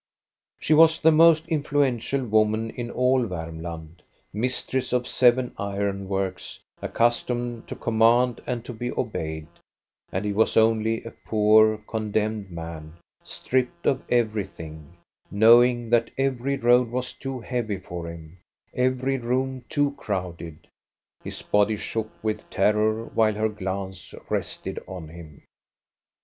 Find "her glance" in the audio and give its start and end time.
23.35-24.15